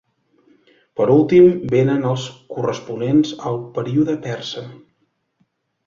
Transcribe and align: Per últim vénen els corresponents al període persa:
Per 0.99 1.07
últim 1.15 1.51
vénen 1.75 2.09
els 2.13 2.25
corresponents 2.57 3.37
al 3.51 3.63
període 3.79 4.21
persa: 4.29 4.69